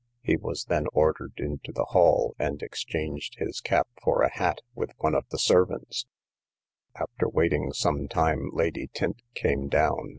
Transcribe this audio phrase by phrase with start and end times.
[0.23, 4.93] He was then ordered into the hall, and exchanged his cap for a hat with
[4.97, 6.07] one of the servants;
[6.95, 10.09] after waiting some time lady Tynte came down.